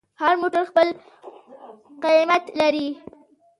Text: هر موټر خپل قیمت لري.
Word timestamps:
هر 0.21 0.33
موټر 0.41 0.63
خپل 0.69 0.87
قیمت 2.03 2.43
لري. 2.59 2.87